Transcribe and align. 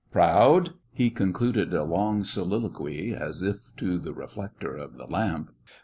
"Proud?" 0.09 0.71
he 0.91 1.11
concluded 1.11 1.75
a 1.75 1.83
long 1.83 2.23
soliloquy 2.23 3.13
as 3.13 3.43
if 3.43 3.71
to 3.77 3.99
the 3.99 4.13
reflector 4.13 4.75
of 4.75 4.95
the 4.97 5.05
lamp. 5.05 5.51